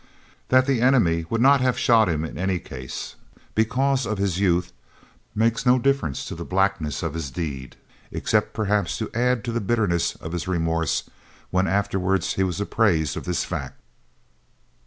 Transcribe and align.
That 0.49 0.65
the 0.65 0.81
enemy 0.81 1.27
would 1.29 1.41
not 1.41 1.61
have 1.61 1.77
shot 1.77 2.09
him 2.09 2.25
in 2.25 2.35
any 2.35 2.57
case, 2.57 3.17
because 3.53 4.07
of 4.07 4.17
his 4.17 4.39
youth, 4.39 4.73
makes 5.35 5.63
no 5.63 5.77
difference 5.77 6.25
to 6.25 6.33
the 6.33 6.43
blackness 6.43 7.03
of 7.03 7.13
his 7.13 7.29
deed, 7.29 7.75
except 8.11 8.51
perhaps 8.55 8.97
to 8.97 9.13
add 9.13 9.43
to 9.43 9.51
the 9.51 9.61
bitterness 9.61 10.15
of 10.15 10.31
his 10.31 10.47
remorse 10.47 11.03
when 11.51 11.67
afterwards 11.67 12.33
he 12.33 12.41
was 12.43 12.59
apprised 12.59 13.15
of 13.15 13.25
this 13.25 13.43
fact. 13.45 13.77